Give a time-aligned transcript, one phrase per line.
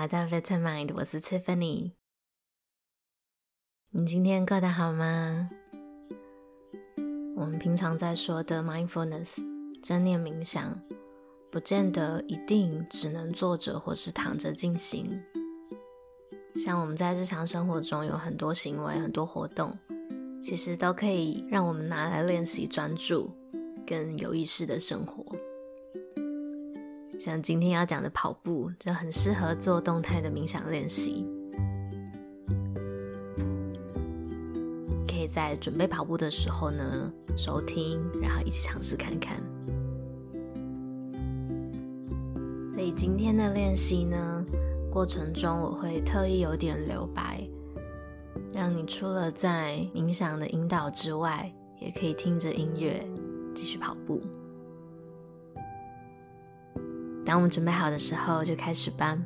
[0.00, 1.92] 来到 Vitamind，我是 Tiffany。
[3.90, 5.50] 你今天过得好吗？
[7.36, 9.36] 我们平常在说的 mindfulness
[9.82, 10.80] 正念冥想，
[11.52, 15.22] 不见得一定只能坐着或是躺着进行。
[16.56, 19.78] 像我们在日常生活中有很多行为、很多活动，
[20.42, 23.30] 其实都可以让我们拿来练习专注
[23.86, 25.22] 跟有意识的生活。
[27.20, 31.26] 像今天要讲的跑步，就很适合做动态的冥想练习。
[35.06, 39.36] 可以在准备跑步的时候呢，收听，然后一起尝试看看。
[42.72, 44.42] 所以今天的练习呢，
[44.90, 47.46] 过程中我会特意有点留白，
[48.54, 53.06] 让你除了在冥想的引导之外，也可以听着音乐
[53.54, 54.22] 继续跑步。
[57.30, 59.16] 当我们准备好的时候，就开始吧。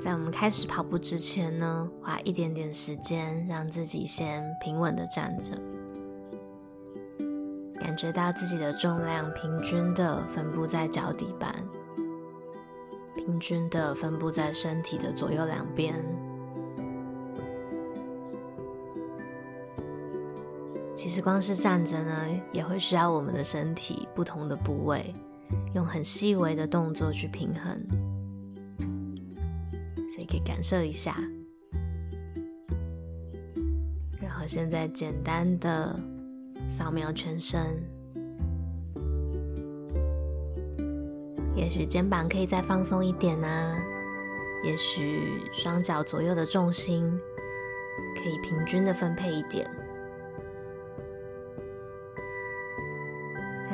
[0.00, 5.52] 在我们开始跑步之前呢，花一点点时间，让自己先平稳的站着，
[7.78, 11.54] 感觉到自己的重量平均的分布在脚底板，
[13.14, 15.94] 平均的分布在身体的左右两边。
[21.02, 25.12] 其实光是站着呢，也会需要我们的身体不同的部位，
[25.74, 27.84] 用很细微的动作去平衡，
[30.14, 31.16] 所以可以感受一下。
[34.20, 35.98] 然后现在简单的
[36.70, 37.66] 扫描全身，
[41.56, 43.76] 也许肩膀可以再放松一点啊，
[44.62, 47.12] 也许双脚左右的重心
[48.14, 49.68] 可以平均的分配一点。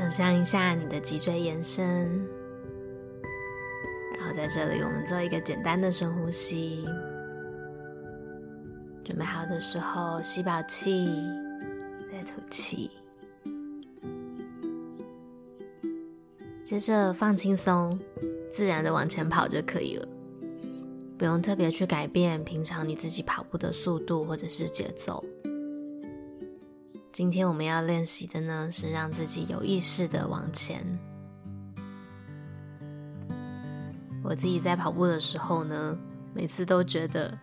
[0.08, 1.86] 想象一下你的脊椎延伸，
[4.16, 6.86] 然后在这里我们做一个简单的深呼吸。
[9.04, 11.10] 准备好的时候，吸饱气，
[12.10, 12.90] 再吐气。
[16.64, 18.00] 接着放轻松，
[18.50, 20.08] 自然的往前跑就可以了，
[21.18, 25.22] 不用特别去改变平常你自己跑步的速度或者是节奏。
[27.18, 30.86] 今天我们要练习的呢，是让自己有意识的往前。
[34.22, 35.98] 我自己在跑步的时候呢，
[36.32, 37.36] 每次都觉得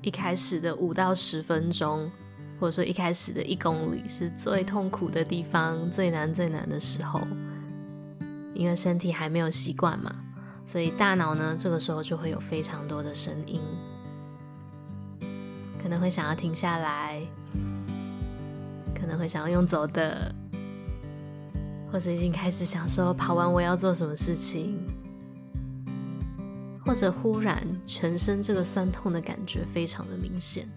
[0.00, 2.10] 一开始的五到十分钟，
[2.58, 7.20] 或者说一开始的一公里是最痛苦的地方，最难最难的时候，
[8.54, 10.10] 因为身体还没有习惯嘛，
[10.64, 13.60] 所以大脑呢，这个时候就会有非常多的声音，
[15.82, 17.20] 可能会想要停下来。
[19.08, 20.30] 可能会想要用走的，
[21.90, 24.78] 或者已经开始想说跑完我要做什么事情，
[26.84, 30.68] 或者忽然全身这个酸痛的感觉非常的明显，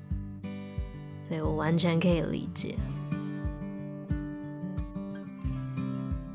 [1.27, 2.77] 所以我完全可以理解。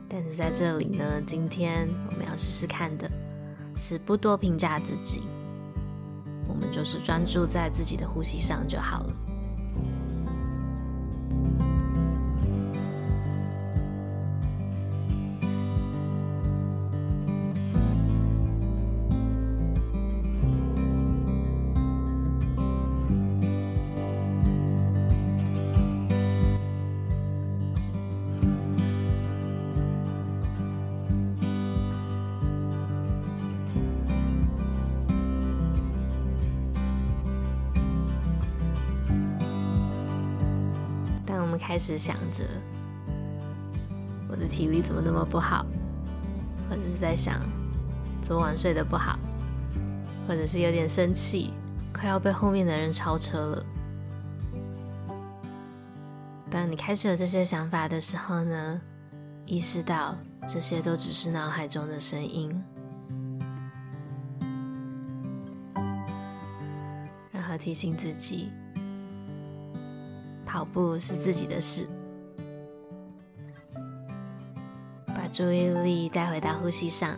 [0.07, 3.11] 但是在这里呢，今天我们要试试看的
[3.75, 5.23] 是不多评价自己，
[6.47, 9.17] 我们就是专注在自己的呼吸上就好了。
[41.87, 42.43] 开始想着
[44.29, 45.65] 我的体力怎么那么不好，
[46.69, 47.39] 或者是在想
[48.21, 49.17] 昨晚睡得不好，
[50.27, 51.53] 或者是有点生气，
[51.95, 53.65] 快要被后面的人超车了。
[56.51, 58.81] 当你开始有这些想法的时候呢，
[59.45, 60.17] 意识到
[60.49, 62.51] 这些都只是脑海中的声音，
[67.31, 68.51] 然后提醒自己。
[70.57, 71.87] 跑步是自己的事，
[75.07, 77.15] 把注意力带回到呼吸上，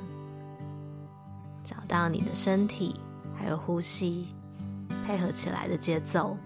[1.62, 2.96] 找到你的身体
[3.36, 4.26] 还有呼吸
[5.06, 6.36] 配合起来的节奏。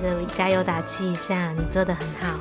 [0.00, 2.38] 这里加油打气一下，你做的很好。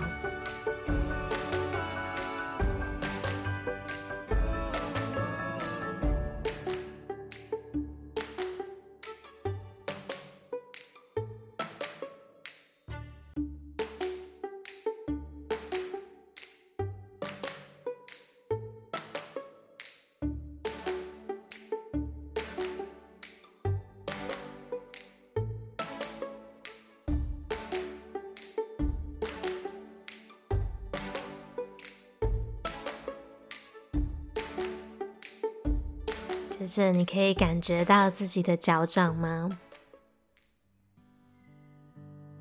[36.60, 39.60] 接着，你可以感觉到自己的脚掌吗？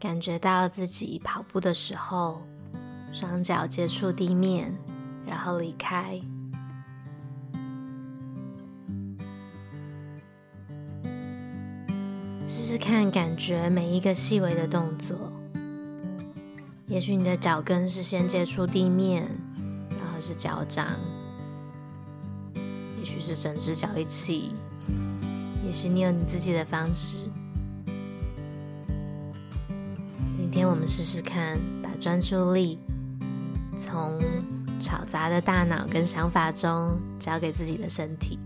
[0.00, 2.40] 感觉到自己跑步的时候，
[3.12, 4.74] 双脚接触地面，
[5.26, 6.18] 然后离开。
[12.48, 15.30] 试试看，感觉每一个细微的动作。
[16.86, 19.28] 也许你的脚跟是先接触地面，
[19.90, 20.86] 然后是脚掌。
[23.26, 24.54] 是整只脚一起，
[25.66, 27.28] 也许你有你自己的方式。
[30.36, 32.78] 今天我们试试看，把专注力
[33.76, 34.16] 从
[34.78, 38.38] 吵杂的大脑跟想法中交给自己的身体。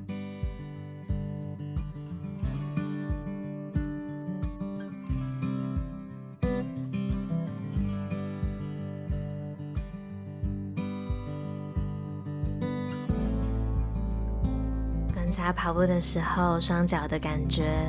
[15.53, 17.87] 跑步的时候，双脚的感觉，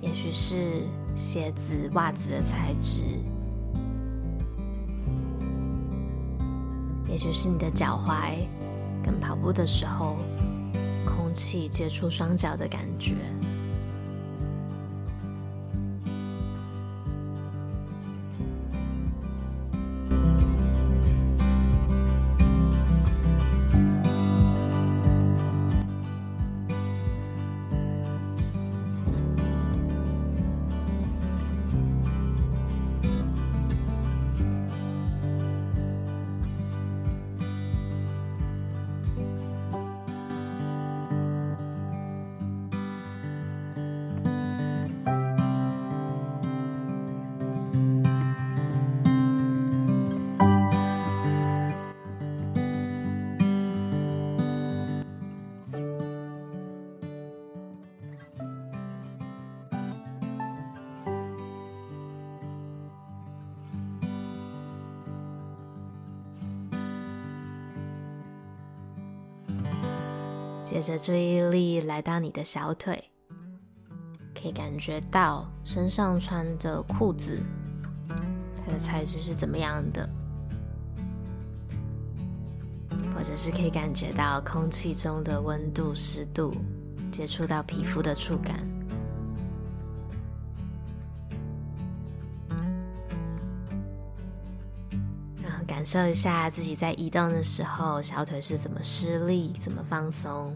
[0.00, 0.82] 也许是
[1.14, 3.02] 鞋子、袜子的材质，
[7.08, 8.36] 也许是你的脚踝
[9.04, 10.16] 跟跑步的时候，
[11.04, 13.14] 空气接触双脚的感觉。
[70.74, 73.12] 接着注意力来到你的小腿，
[74.34, 77.40] 可以感觉到身上穿的裤子，
[78.56, 80.10] 它的材质是怎么样的，
[83.14, 86.52] 或者是可以感觉到空气中的温度、湿度，
[87.12, 88.58] 接触到皮肤的触感，
[95.66, 100.54] 感受一下自己在移动的时候，小腿是怎么施力、怎么放松。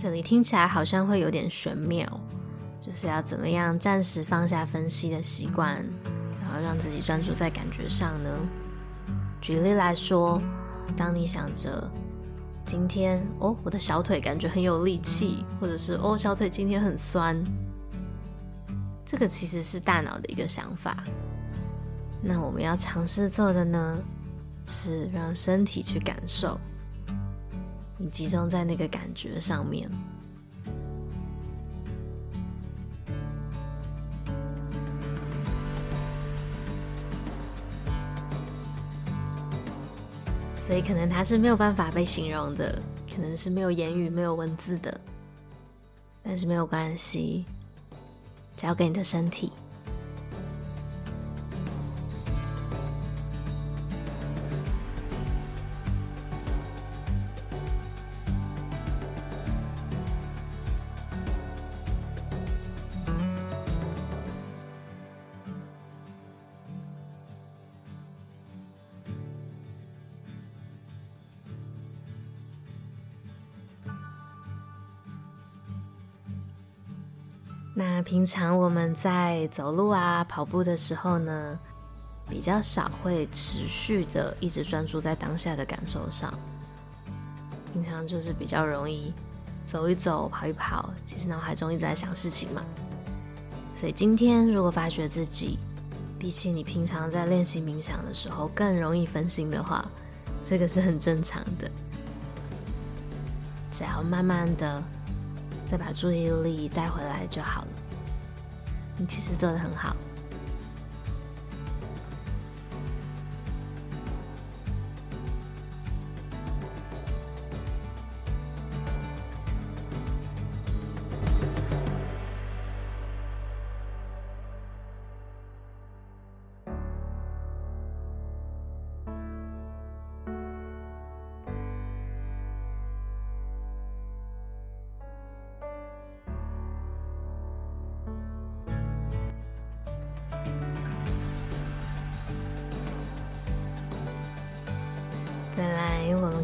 [0.00, 2.08] 这里听起来好像会有点玄妙，
[2.80, 5.84] 就是要怎么样暂时放下分析的习惯，
[6.40, 8.30] 然后让自己专注在感觉上呢？
[9.42, 10.40] 举例来说，
[10.96, 11.86] 当你想着
[12.64, 17.36] 今天哦，我的小腿感觉很有力气，或者是哦，小腿今天很酸。
[19.04, 21.04] 这个其实是大脑的一个想法。
[22.22, 23.98] 那我们要尝试做的呢，
[24.64, 26.58] 是让身体去感受，
[28.02, 29.86] 你集中在那个感觉上面。
[40.56, 42.80] 所以可能它是没有办法被形容的，
[43.14, 44.98] 可能是没有言语、没有文字的，
[46.22, 47.44] 但是没有关系。
[48.56, 49.52] 交给你的身体。
[78.20, 81.58] 平常我们在走路啊、跑步的时候呢，
[82.28, 86.30] 比较少会持续的一直专注在当下的感受上。
[87.72, 89.14] 平常就是比较容易
[89.62, 92.62] 走一走、跑一跑，其实脑海中一直在想事情嘛。
[93.74, 95.58] 所以今天如果发觉自己
[96.18, 99.82] 比起你平常在练习冥想的时候更容易分心的话，
[100.44, 101.70] 这个是很正常的。
[103.72, 104.82] 只要慢慢的
[105.64, 107.68] 再把注意力带回来就好了。
[108.96, 109.96] 你其实做得很好。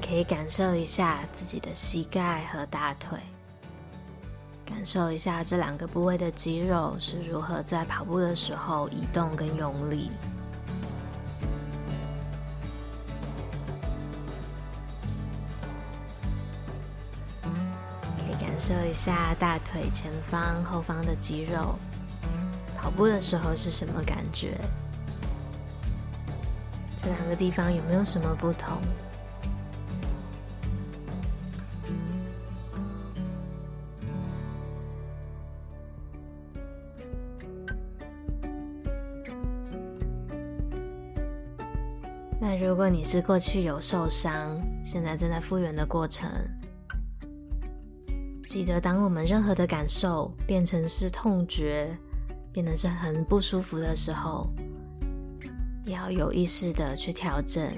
[0.09, 3.19] 可以感受一下自己的膝盖和大腿，
[4.65, 10.13] 感受一下这两个部位的肌肉是如何在跑步的时候移动跟用力。
[17.43, 21.75] 可以感受一下大腿前方、后方的肌肉，
[22.79, 24.57] 跑步的时候是什么感觉？
[26.97, 28.81] 这两个地方有没有什么不同？
[42.49, 46.31] 那如果你是过去有受伤，现在正在复原的过程，
[48.47, 51.93] 记得当我们任何的感受变成是痛觉，
[52.53, 54.49] 变得是很不舒服的时候，
[55.87, 57.69] 也要有意识的去调整，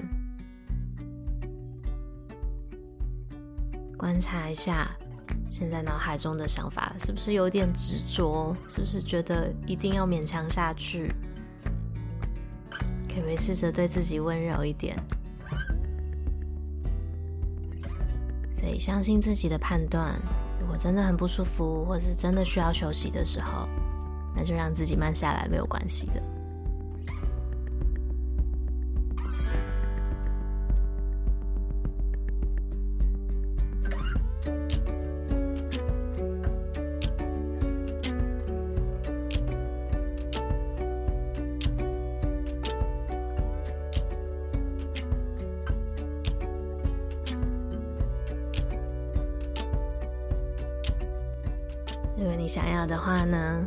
[3.96, 4.86] 观察一下
[5.50, 11.10] 现在脑海中的想法是不是有点执着，是不是觉得一定要勉强下去？
[13.18, 14.96] 可不可以试着对自己温柔一点？
[18.50, 20.14] 所以相信自己的判断。
[20.60, 23.68] 如果真的很不舒服，或是真的需要休息的时候，
[24.34, 26.22] 那就让自己慢下来，没有关系的。
[52.48, 53.66] 想要的话呢，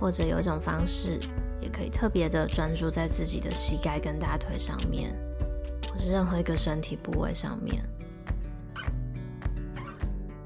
[0.00, 1.20] 或者有一种方式，
[1.60, 5.14] 也可以特别的专注在自己的膝盖跟大腿上面，
[5.92, 7.84] 或是任何一个身体部位上面，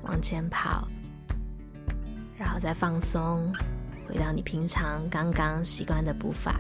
[0.03, 0.89] 往前跑，
[2.37, 3.53] 然后再放松，
[4.09, 6.57] 回到你平常刚刚习惯的步伐。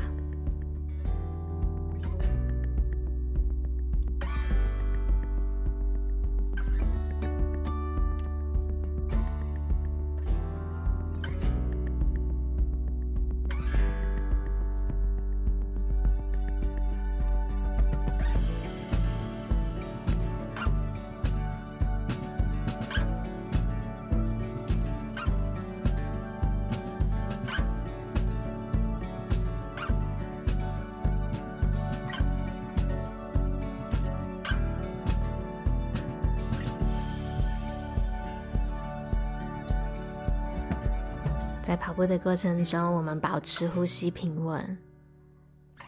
[41.94, 44.76] 步的过程中，我们保持呼吸平稳。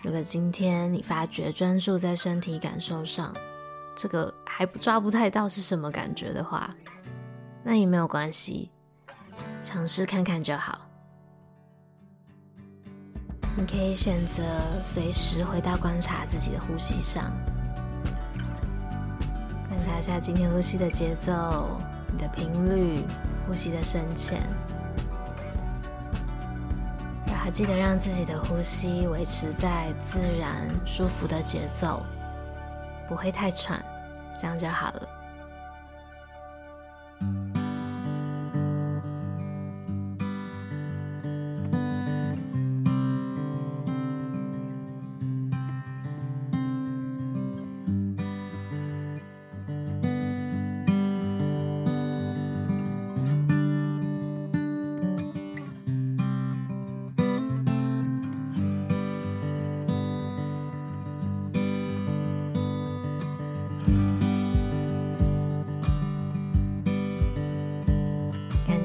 [0.02, 3.34] 如果今天你发觉专注在身体感受上，
[3.96, 6.74] 这个还抓不太到是什么感觉的话，
[7.64, 8.70] 那也没有关系，
[9.62, 10.80] 尝试看看就好。
[13.56, 14.42] 你可以选择
[14.84, 17.32] 随时回到观察自己的呼吸上，
[19.68, 21.80] 观察一下今天呼吸的节奏、
[22.12, 23.02] 你的频率、
[23.48, 24.42] 呼吸的深浅。
[27.50, 32.04] 记得让自己的呼吸维持在自然舒服的节奏，
[33.08, 33.82] 不会太喘，
[34.38, 35.08] 这样就好了。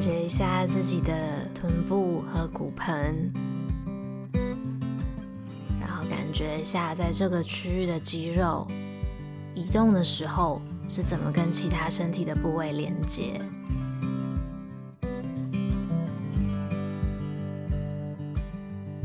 [0.01, 1.13] 觉一下自己的
[1.53, 3.31] 臀部和骨盆，
[5.79, 8.67] 然后感觉一下在这个区域的肌肉
[9.53, 13.39] 移动的时候是怎么跟其他身体的部位连接。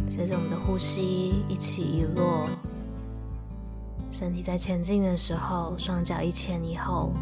[0.09, 2.49] 随着我们的呼吸一起一落，
[4.11, 7.12] 身体在前进的时候，双脚一前一后。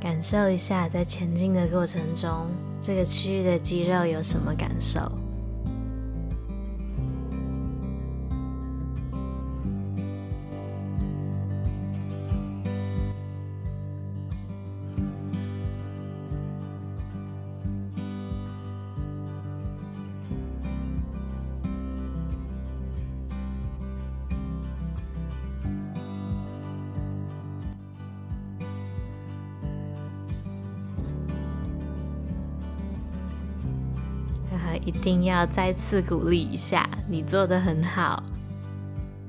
[0.00, 2.46] 感受一下，在前进的过程中，
[2.80, 5.00] 这个区域的肌肉有什么感受？
[34.86, 38.22] 一定要再次鼓励一下，你做得很好。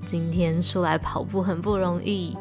[0.06, 2.38] 今天出来跑步很不容易，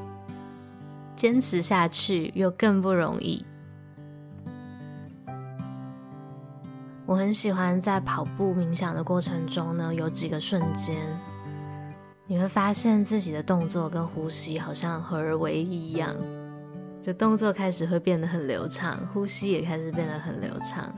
[1.16, 3.42] 坚持下去又更不容易。
[7.06, 10.94] 我很喜欢在跑步冥想的过程中呢，有几个瞬间，
[12.26, 16.14] 你会发现自己的动作跟呼吸好像合而为一一样，
[17.00, 20.94] 就动作开始会变得很流畅，呼吸也开始变得很流畅。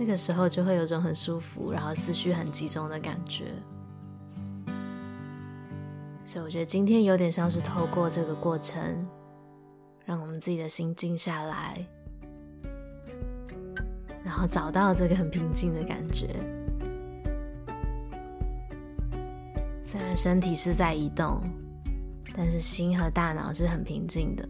[0.00, 3.52] 那个时候就会有种很舒服，然后思绪很集中的感觉。
[6.24, 9.06] 所以我觉得今天有点像是透过这个过程，
[10.06, 11.86] 让我们自己的心静下来，
[14.24, 16.34] 然后找到这个很平静的感觉。
[19.84, 21.42] 虽然身体是在移动，
[22.34, 24.48] 但是心和大脑是很平静的。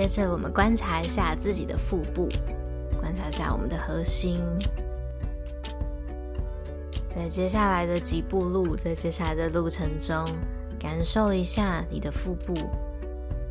[0.00, 2.26] 接着，我们观察一下自己的腹部，
[2.98, 4.40] 观察一下我们的核心。
[7.14, 10.24] 在接下来的几步路，在接下来的路程中，
[10.78, 12.54] 感受一下你的腹部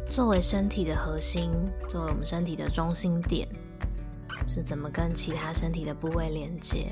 [0.10, 1.52] 作为身体的核心，
[1.88, 3.48] 作为我们身体的中心点，
[4.48, 6.92] 是怎么跟其他身体的部位连接？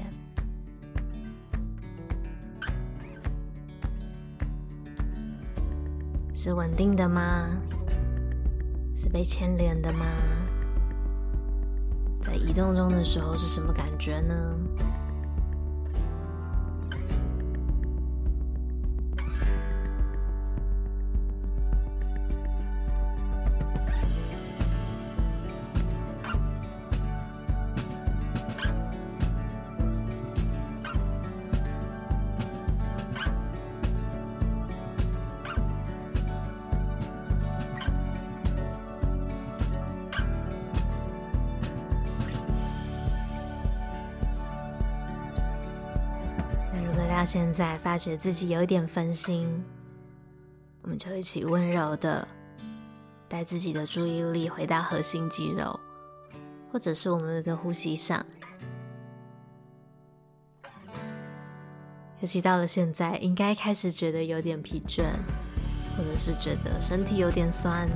[6.36, 7.58] 是稳定的吗？
[9.08, 10.06] 被牵连的吗？
[12.26, 14.56] 在移动中的时候是什么感觉呢？
[47.58, 49.50] 在，发觉自己有一点分心，
[50.84, 52.28] 我们就一起温柔的
[53.28, 55.80] 带自己的注意力回到核心肌肉，
[56.72, 58.24] 或者是我们的呼吸上。
[62.20, 65.06] 尤其到了现在，应该开始觉得有点疲倦，
[65.98, 67.90] 或者是觉得身体有点酸，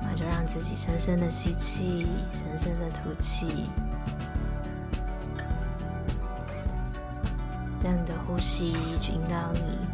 [0.00, 3.66] 那就让自己深深的吸气，深深的吐气。
[7.82, 9.91] 让你的呼吸引导你。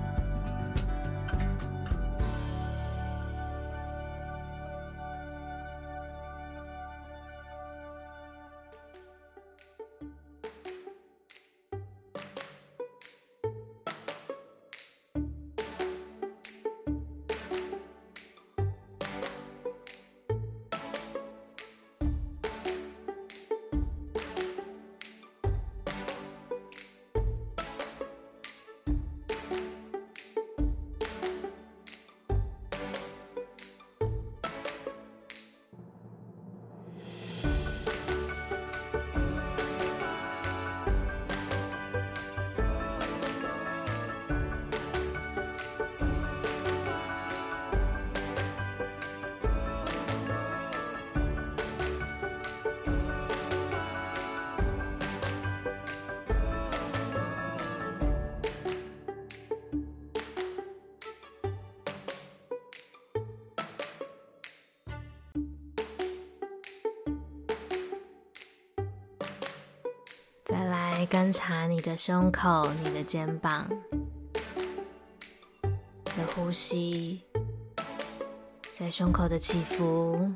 [71.10, 73.66] 观察你的胸口、你的肩膀
[76.04, 77.22] 的呼吸，
[78.76, 80.30] 在胸口的起伏，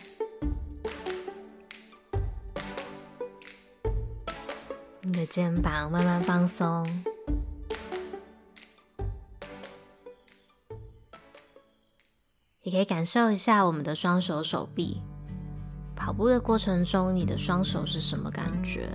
[5.02, 6.86] 你的肩膀慢慢放松。
[12.62, 15.02] 也可以感受一下我们的双手手臂。
[15.94, 18.88] 跑步的过程中，你的双手是什么感觉？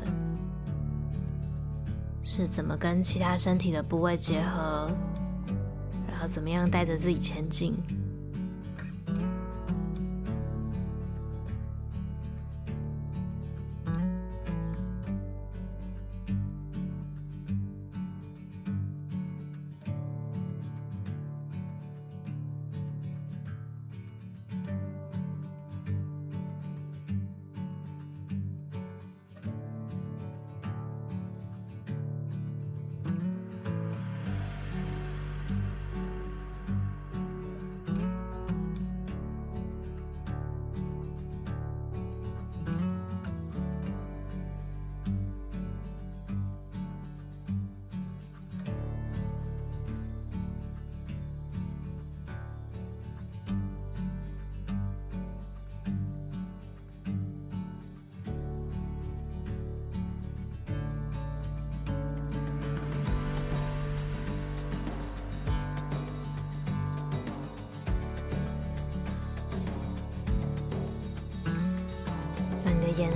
[2.38, 4.92] 是怎么跟其他身体的部位结合？
[6.08, 7.76] 然后怎么样带着自己前进？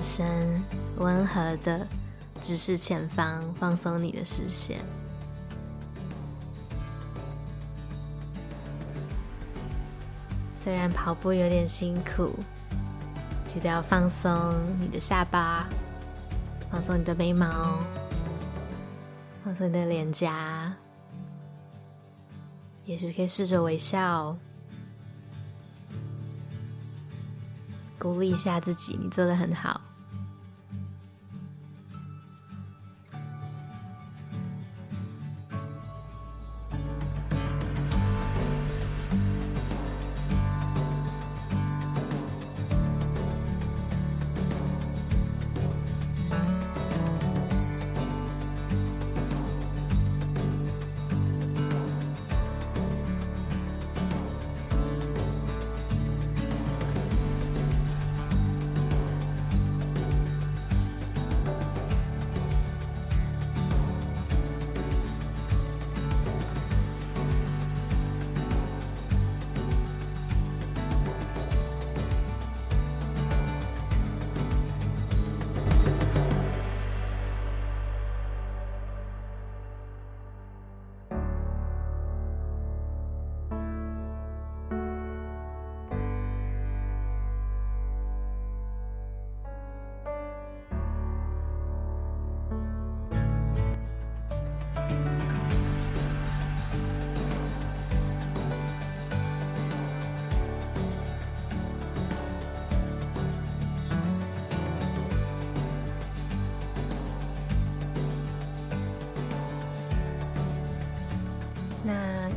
[0.02, 0.64] 眼神
[0.98, 1.88] 温和的
[2.42, 4.80] 直视前方，放松你的视线。
[10.56, 12.34] 虽然跑步有点辛苦，
[13.46, 15.70] 记得要放松你的下巴，
[16.72, 17.78] 放松你的眉毛，
[19.44, 20.74] 放松你的脸颊。
[22.86, 24.36] 也许可以试着微笑。
[28.00, 29.80] 鼓励一下自己，你做的很好。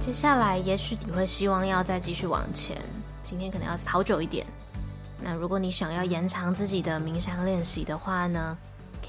[0.04, 2.78] 接下来，也许你会希望要再继续往前。
[3.22, 4.46] 今天可能要跑久一点。
[5.18, 8.54] 那如果你想要延长自己的冥想练习的话呢，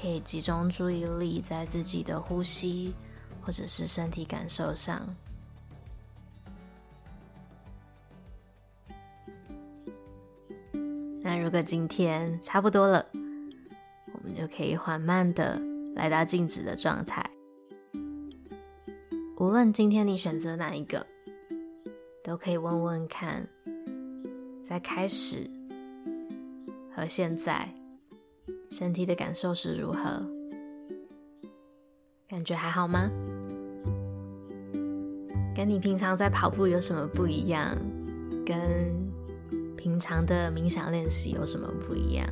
[0.00, 2.94] 可以集中注意力在自己的呼吸
[3.42, 5.06] 或者是身体感受上。
[11.20, 13.04] 那如果今天差不多了，
[14.14, 15.60] 我们就可以缓慢的
[15.94, 17.22] 来到静止的状态。
[19.38, 21.06] 无论今天你选择哪一个，
[22.24, 23.46] 都可以问问看，
[24.66, 25.50] 在开始
[26.90, 27.68] 和现在，
[28.70, 30.26] 身体的感受是如何？
[32.26, 33.10] 感觉还好吗？
[35.54, 37.76] 跟你平常在跑步有什么不一样？
[38.46, 38.56] 跟
[39.76, 42.26] 平常的冥想练习有什么不一样？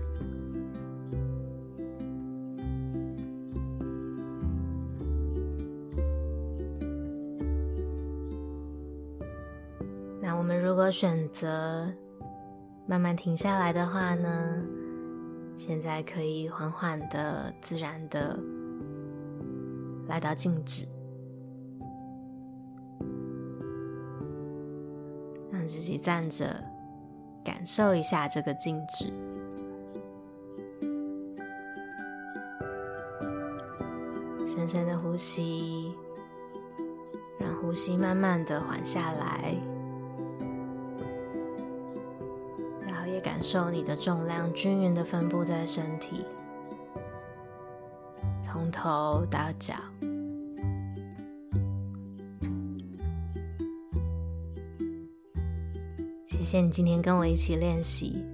[10.26, 11.87] 那我们如果选择
[12.87, 14.58] 慢慢停下来的话呢，
[15.54, 18.38] 现在可以缓缓的、自然的
[20.08, 20.87] 来到静止，
[25.52, 26.58] 让自己站着，
[27.44, 29.12] 感受一下这个静止。
[34.46, 35.94] 深深的呼吸，
[37.38, 39.54] 让呼吸慢慢的缓下来，
[43.44, 46.24] 受你的重量均匀的分布在身体，
[48.42, 49.74] 从头到脚。
[56.26, 58.24] 谢谢你今天跟我一起练习，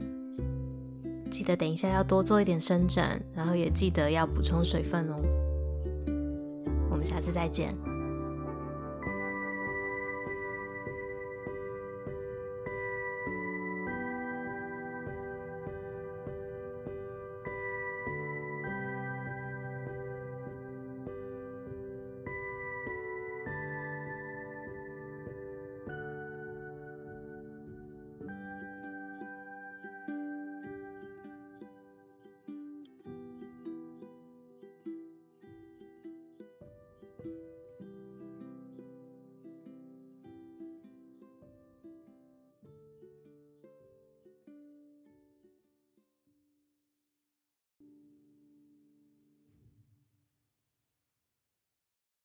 [1.28, 5.20] 记得等一下要多做一点伸展，然后也记得要补充水分哦。
[6.88, 7.74] 我们下次再见。